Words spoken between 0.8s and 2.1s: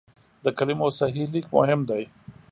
صحیح لیک مهم دی.